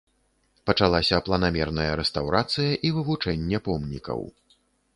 Пачалася 0.69 1.19
планамерная 1.27 1.85
рэстаўрацыя 2.01 2.73
і 2.89 2.93
вывучэнне 2.99 3.57
помнікаў. 3.69 4.19